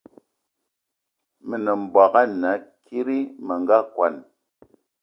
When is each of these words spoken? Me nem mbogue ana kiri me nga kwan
Me 1.47 1.55
nem 1.63 1.79
mbogue 1.87 2.21
ana 2.27 2.51
kiri 2.85 3.19
me 3.45 3.53
nga 3.61 3.77
kwan 3.93 4.15